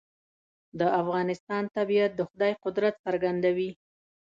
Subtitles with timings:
[0.79, 3.71] د افغانستان طبیعت د خدای قدرت څرګندوي.